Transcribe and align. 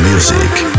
music. 0.00 0.75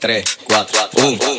3, 0.00 0.22
4, 0.48 0.64
1. 0.94 1.37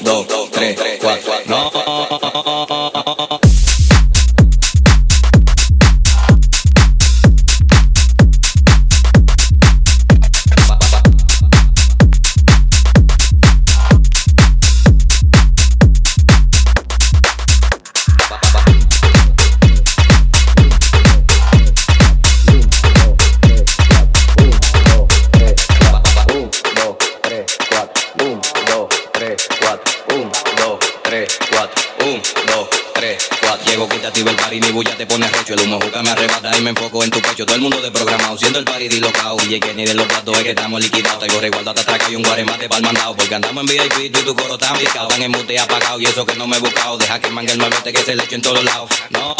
mi 34.69 34.73
bulla 34.73 34.95
te 34.95 35.05
pone 35.05 35.27
recho. 35.27 35.53
El 35.55 35.61
humo 35.61 35.79
juca 35.81 36.03
me 36.03 36.11
arrebata 36.11 36.55
y 36.57 36.61
me 36.61 36.69
enfoco 36.69 37.03
en 37.03 37.09
tu 37.09 37.19
pecho. 37.21 37.45
Todo 37.45 37.55
el 37.55 37.61
mundo 37.61 37.81
desprogramado, 37.81 38.37
siendo 38.37 38.59
el 38.59 38.65
party 38.65 38.87
dilocado. 38.87 39.35
DJ 39.37 39.73
ni 39.73 39.85
de 39.85 39.95
los 39.95 40.05
platos 40.05 40.37
es 40.37 40.43
que 40.43 40.49
estamos 40.51 40.81
liquidados. 40.81 41.19
Tengo 41.19 41.45
igualdad 41.45 41.73
te 41.73 41.81
atraca 41.81 42.09
y 42.09 42.15
un 42.15 42.23
guaremate 42.23 42.69
pa'l 42.69 42.83
mandado. 42.83 43.15
Porque 43.15 43.35
andamos 43.35 43.63
en 43.63 43.67
VIP, 43.67 44.13
tú 44.13 44.19
y 44.19 44.23
tu 44.23 44.35
coro 44.35 44.57
tan 44.57 44.77
picado. 44.77 45.09
Van 45.09 45.21
en 45.21 45.31
mute 45.31 45.59
apagado 45.59 45.99
y 45.99 46.05
eso 46.05 46.25
que 46.25 46.35
no 46.35 46.45
me 46.45 46.57
he 46.57 46.59
buscado. 46.59 46.97
Deja 46.97 47.19
que 47.19 47.29
mangue 47.31 47.53
el 47.53 47.57
malvete 47.57 47.91
que 47.91 48.03
se 48.03 48.15
le 48.15 48.23
eche 48.23 48.35
en 48.35 48.41
todos 48.41 48.63
lados. 48.63 48.89
No. 49.09 49.35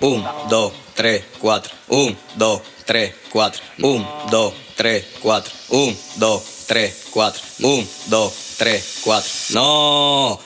Un, 0.00 0.24
dos, 0.48 0.72
tres, 0.94 1.24
cuatro. 1.40 1.72
Un, 1.88 2.16
dos, 2.36 2.62
tres, 2.84 3.14
cuatro. 3.30 3.62
Un, 3.78 4.06
dos, 4.30 4.54
tres, 4.76 5.04
cuatro. 5.20 5.52
Un, 5.70 5.98
dos, 6.16 6.42
tres, 6.66 7.06
cuatro. 7.10 7.42
Un, 7.60 7.88
dos, 8.06 8.32
tres, 8.58 9.00
cuatro. 9.02 9.30
No 9.50 10.45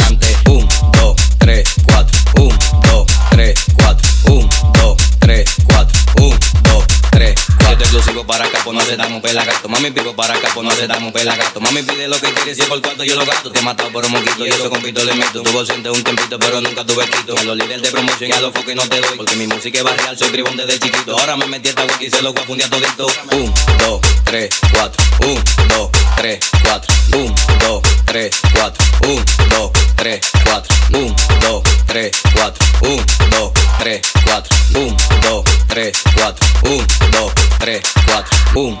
se 8.91 8.97
damos 8.97 9.21
pelagato. 9.21 9.69
Mami, 9.69 9.91
pico 9.91 10.13
para 10.13 10.35
acá, 10.35 10.49
pues 10.53 10.67
no 10.67 10.71
se 10.75 10.85
damos 10.85 11.13
pelagato. 11.13 11.61
Mami, 11.61 11.81
pide 11.83 12.09
lo 12.09 12.19
que 12.19 12.33
quiere, 12.33 12.53
si 12.53 12.61
por 12.63 12.81
cuarto 12.81 13.05
yo 13.05 13.15
lo 13.15 13.25
gasto. 13.25 13.49
Te 13.49 13.59
he 13.59 13.61
matado 13.61 13.89
por 13.89 14.05
un 14.05 14.11
moquito 14.11 14.45
y 14.45 14.49
eso 14.49 14.69
con 14.69 14.81
pito 14.81 15.05
le 15.05 15.15
meto. 15.15 15.41
Tuvo 15.43 15.65
siente 15.65 15.89
un 15.89 16.03
tempito, 16.03 16.37
pero 16.37 16.59
nunca 16.59 16.83
tuve 16.85 17.05
quito. 17.05 17.37
A 17.37 17.43
los 17.43 17.55
líderes 17.55 17.83
de 17.83 17.91
promoción 17.91 18.29
y 18.29 18.33
a 18.33 18.41
los 18.41 18.51
foques 18.51 18.75
no 18.75 18.83
te 18.89 18.99
doy. 18.99 19.15
Porque 19.15 19.35
mi 19.37 19.47
música 19.47 19.77
es 19.77 19.83
barrial, 19.83 20.17
soy 20.17 20.29
tribón 20.29 20.57
desde 20.57 20.77
chiquito. 20.77 21.17
Ahora 21.17 21.37
me 21.37 21.45
metí 21.47 21.69
esta 21.69 21.85
wiki 21.85 22.07
y 22.07 22.09
se 22.09 22.21
lo 22.21 22.33
voy 22.33 22.43
a 22.43 22.45
fundir 22.45 22.69
todito. 22.69 23.07
Un, 23.31 23.53
dos, 23.79 24.01
tres, 24.25 24.49
cuatro. 24.73 25.05
Un, 25.21 25.43
dos, 25.69 25.89
tres, 26.17 26.39
cuatro. 26.63 26.93
Un, 27.13 27.35
dos, 27.59 27.81
tres, 28.05 28.35
cuatro. 28.53 28.85
Un, 29.07 29.25
dos, 29.49 29.71
tres, 29.95 30.21
cuatro. 30.43 30.75
Un, 30.91 31.15
dos, 31.39 31.63
tres, 31.87 32.11
cuatro. 32.35 32.65
Un, 32.81 33.05
dos, 33.31 33.53
tres, 33.77 34.01
cuatro. 34.25 34.57
Un, 34.75 34.97
dos, 35.21 35.43
tres, 35.69 36.03
cuatro. 36.13 36.47
Un, 36.63 36.87
dos, 37.11 37.33
tres, 37.57 37.81
cuatro. 38.05 38.37
Un, 38.55 38.80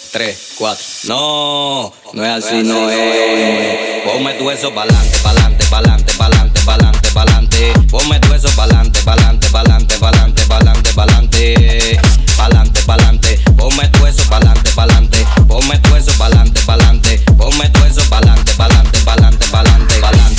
tres, 0.11 0.53
cuatro. 0.57 0.83
No, 1.05 1.93
no 2.13 2.25
es 2.25 2.45
así, 2.45 2.61
no 2.63 2.89
es. 2.89 4.03
Ponme 4.05 4.33
tu 4.33 4.49
eso 4.49 4.73
pa'lante, 4.73 5.17
pa'lante, 5.19 5.65
pa'lante, 5.65 6.13
pa'lante, 6.17 6.61
pa'lante, 6.65 7.09
pa'lante. 7.13 7.73
Ponme 7.89 8.19
tu 8.19 8.33
eso 8.33 8.49
pa'lante, 8.55 8.99
pa'lante, 9.03 9.47
pa'lante, 9.49 9.97
pa'lante, 9.97 10.45
pa'lante, 10.45 10.93
pa'lante. 10.93 11.99
Pa'lante, 12.37 12.81
pa'lante. 12.85 13.39
Ponme 13.55 13.87
tu 13.89 14.05
eso 14.05 14.23
pa'lante, 14.29 14.71
pa'lante. 14.75 15.25
Ponme 15.47 15.77
tu 15.79 15.95
eso 15.95 16.11
pa'lante, 16.17 16.61
pa'lante. 16.65 17.17
Ponme 17.37 17.69
tu 17.69 17.83
eso 17.85 18.01
pa'lante, 18.09 18.53
pa'lante, 18.55 18.99
pa'lante, 19.05 19.45
pa'lante, 19.51 19.95
pa'lante, 19.99 19.99
pa'lante, 19.99 20.30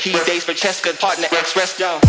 He 0.00 0.12
dates 0.24 0.44
for 0.44 0.54
Cheska, 0.54 0.98
partner, 0.98 1.26
ex-rest, 1.30 1.78
yo. 1.78 2.00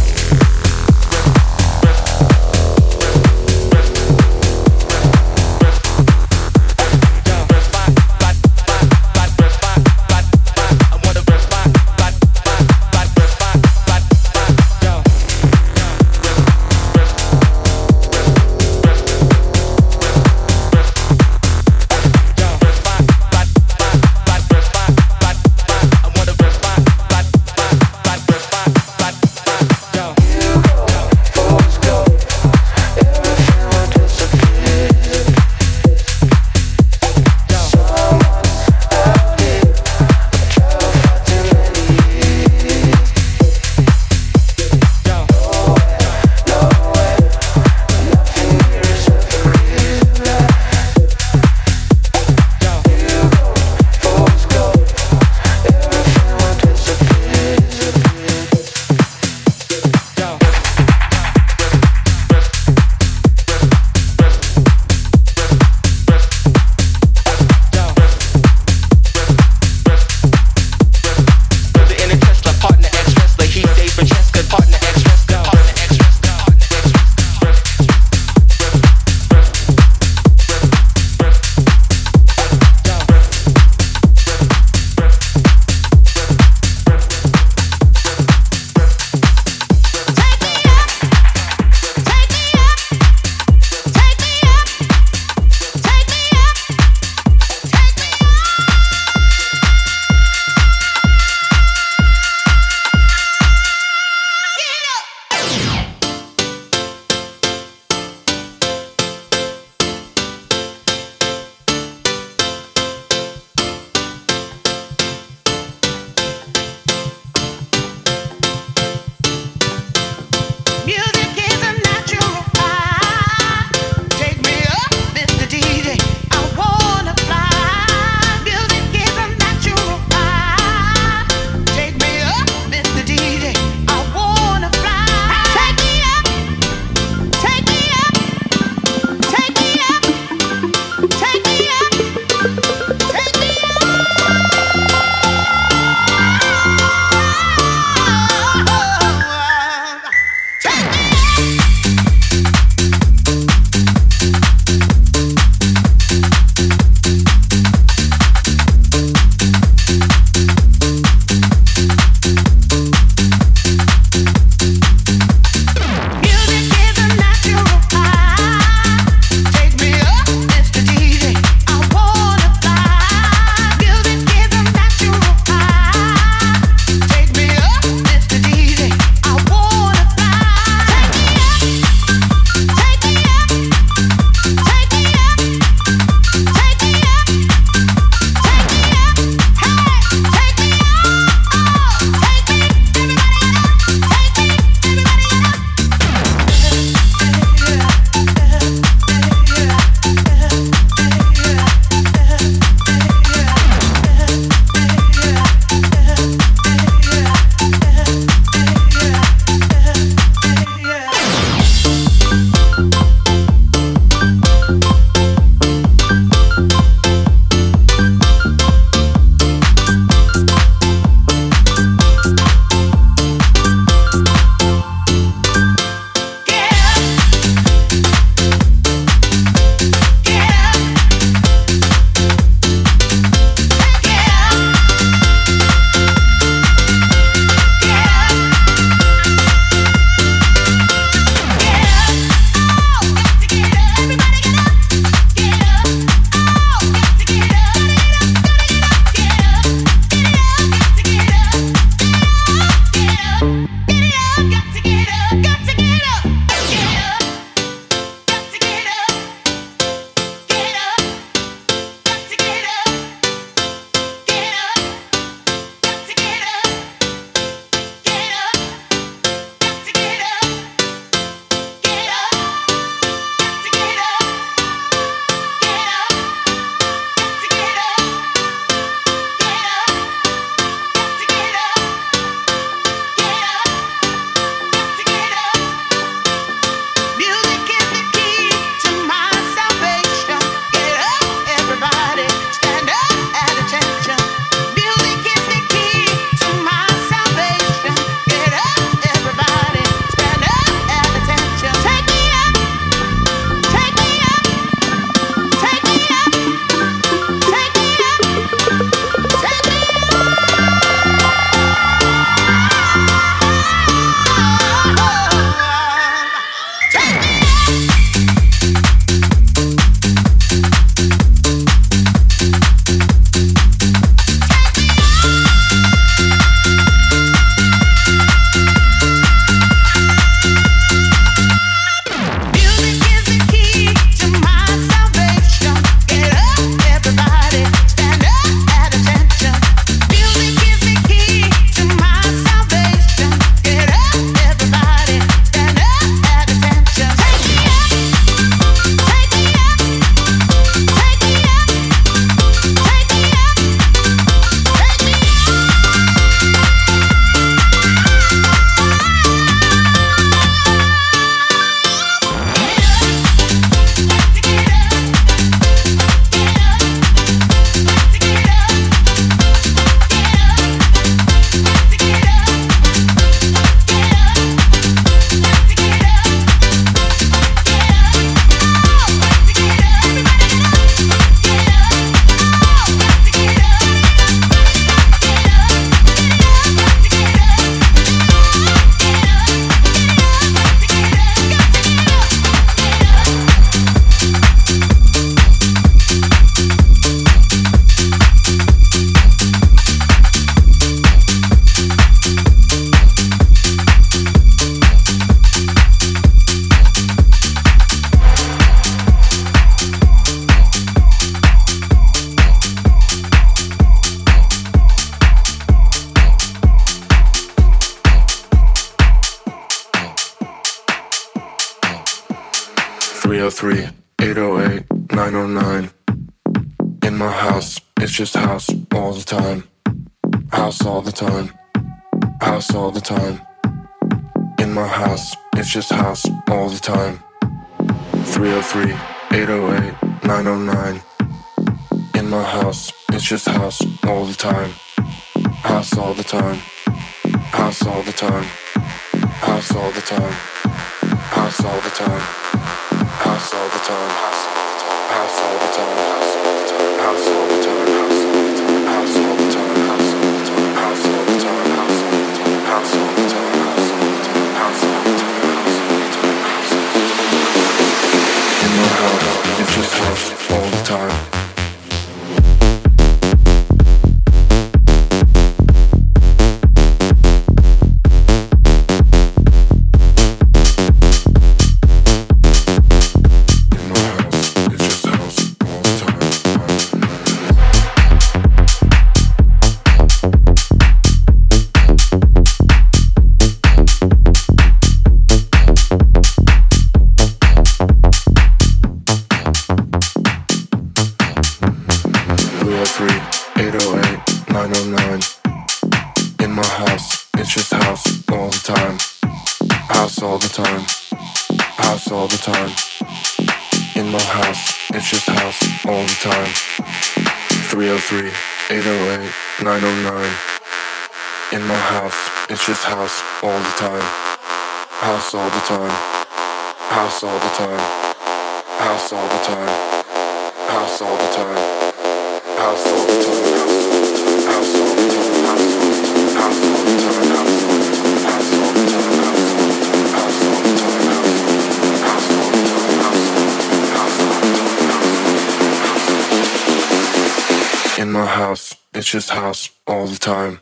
Just 549.11 549.29
house 549.29 549.69
all 549.85 550.07
the 550.07 550.17
time. 550.17 550.61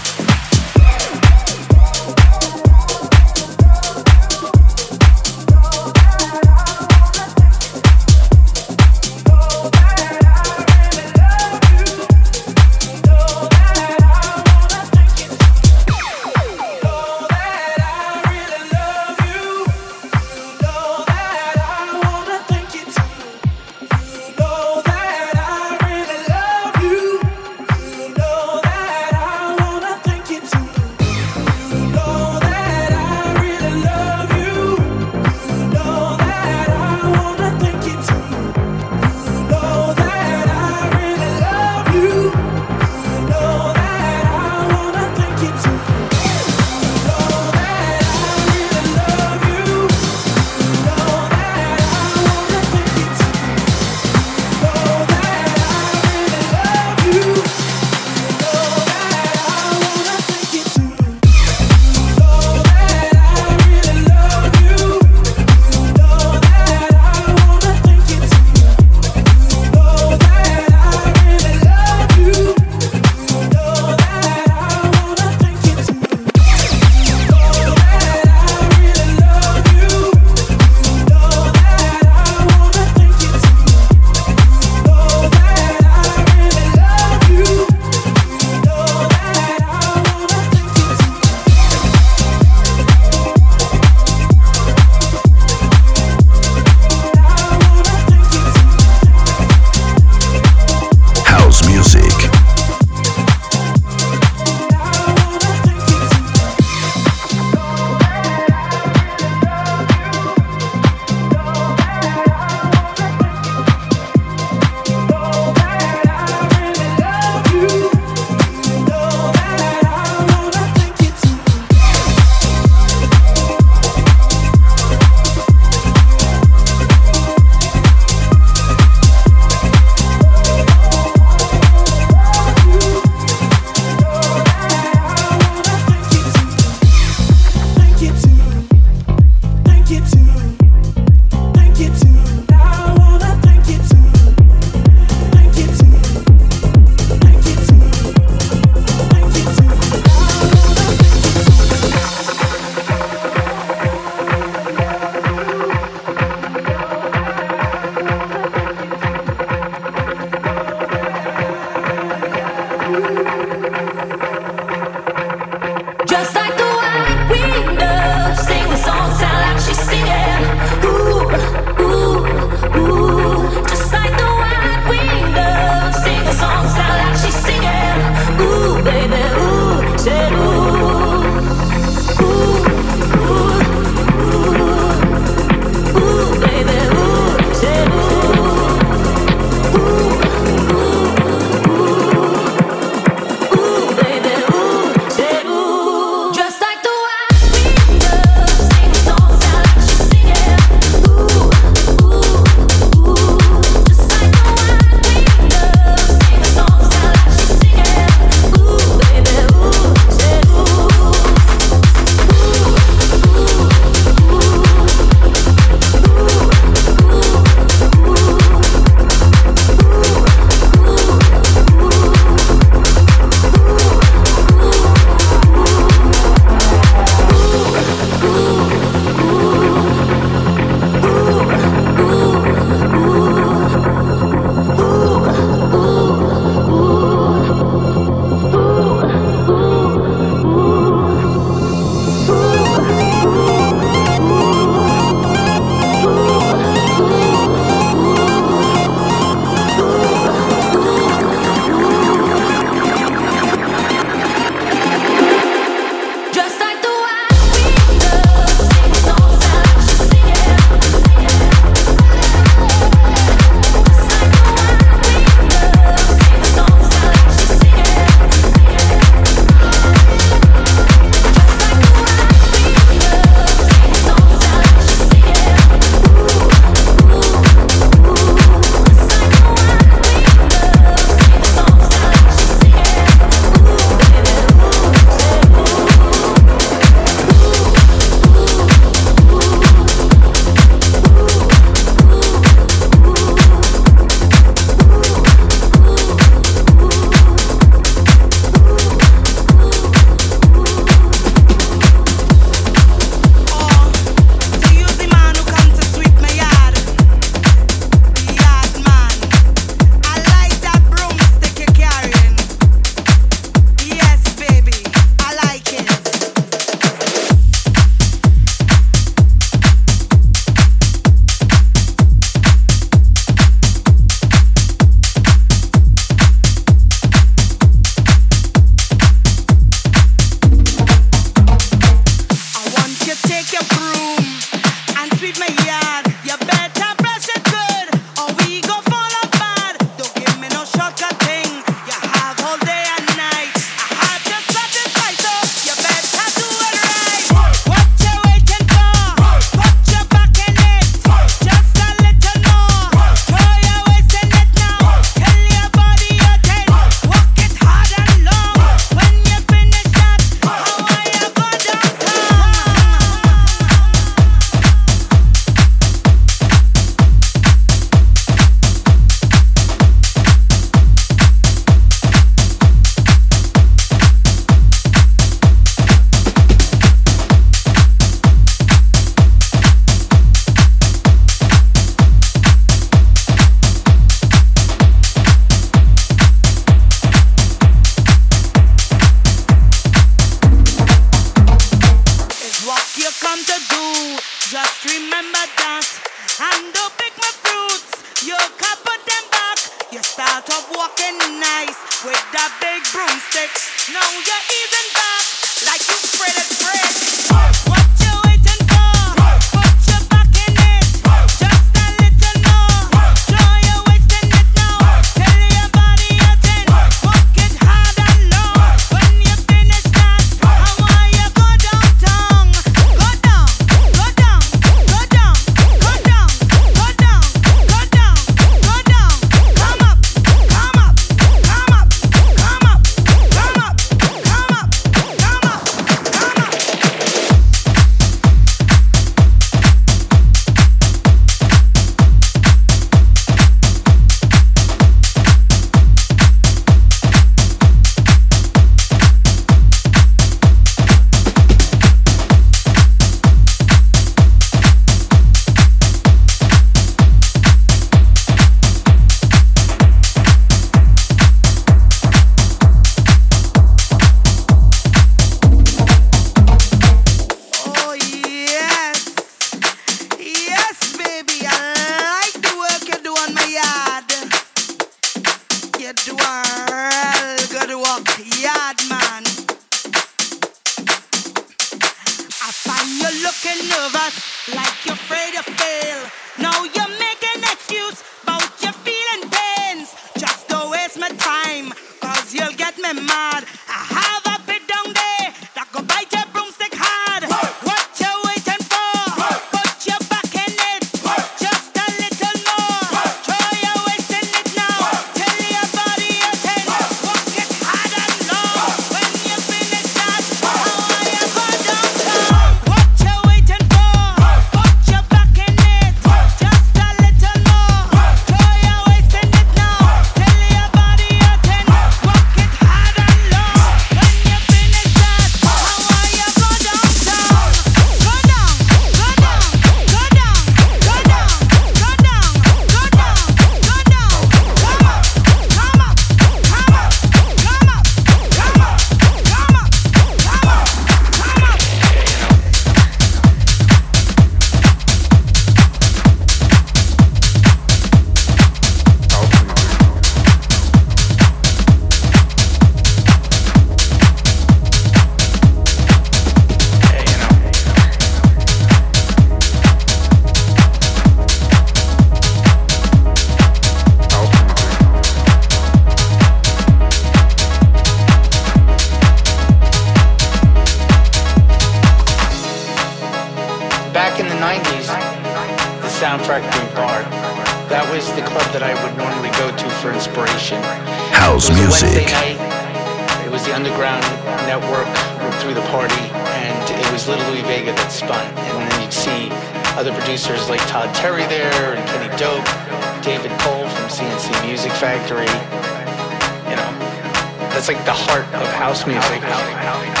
like 597.73 597.85
the 597.85 597.93
heart 597.93 598.25
of 598.33 598.47
house 598.53 598.85
music. 598.85 600.00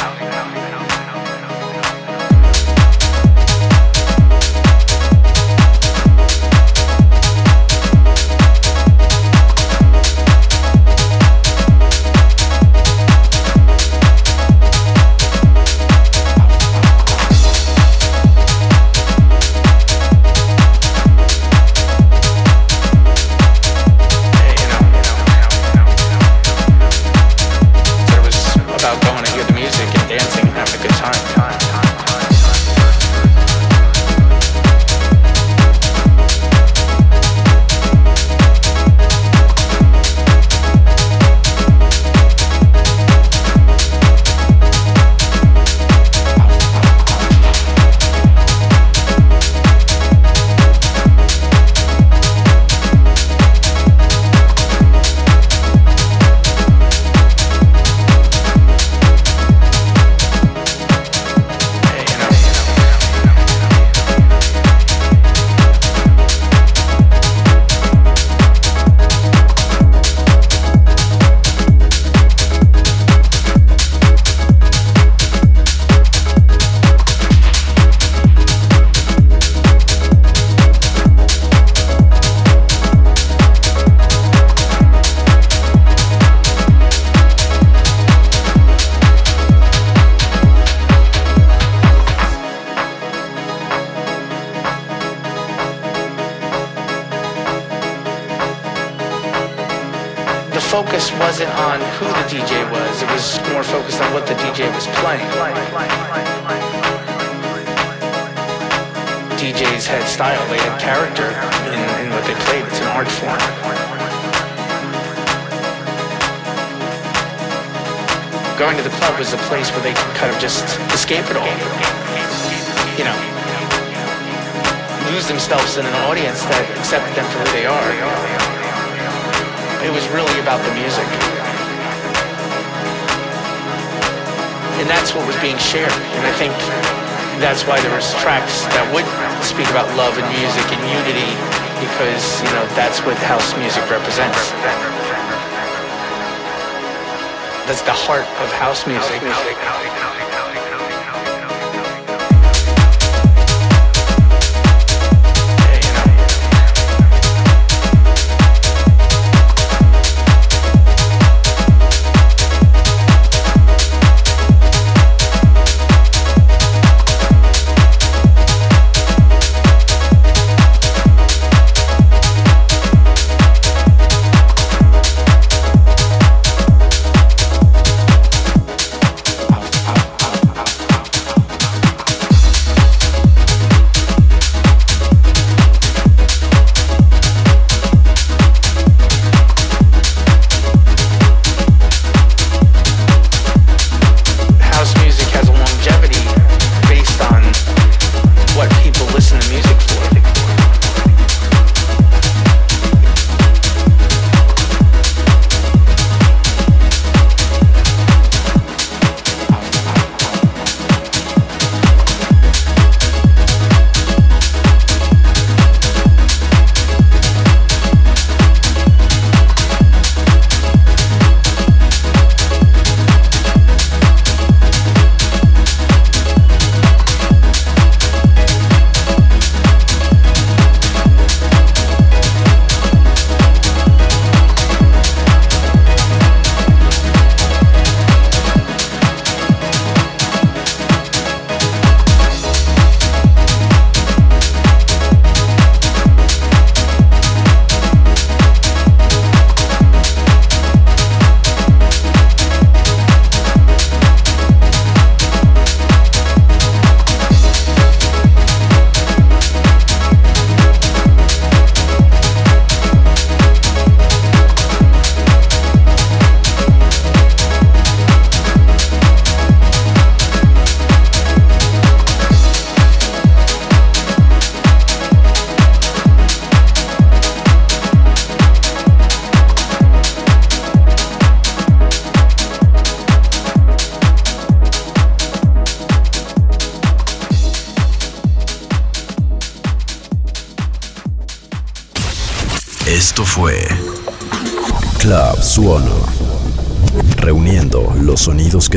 Heart 148.11 148.27
of 148.43 148.51
house 148.51 148.85
music. 148.87 149.21
House 149.21 149.45
music. 149.45 150.30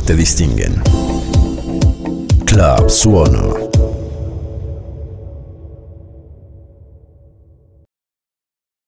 Te 0.05 0.15
distinguen. 0.15 0.74